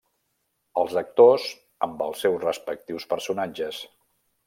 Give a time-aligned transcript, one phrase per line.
[0.83, 1.45] Els actors
[1.89, 3.87] amb els seus respectius personatges.